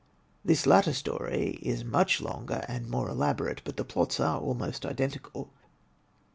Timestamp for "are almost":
4.19-4.83